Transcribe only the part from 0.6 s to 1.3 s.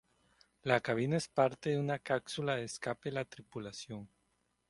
La cabina es